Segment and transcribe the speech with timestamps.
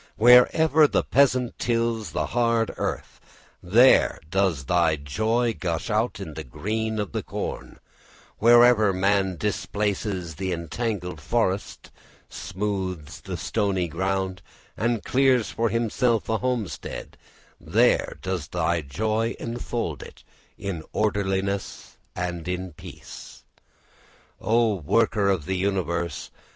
[0.17, 3.21] Wherever the peasant tills the hard earth,
[3.61, 7.77] there does thy joy gush out in the green of the corn,
[8.39, 11.91] wherever man displaces the entangled forest,
[12.29, 14.41] smooths the stony ground,
[14.75, 17.15] and clears for himself a homestead,
[17.59, 20.23] there does thy joy enfold it
[20.57, 23.43] in orderliness and peace.
[24.41, 26.31] O worker of the universe!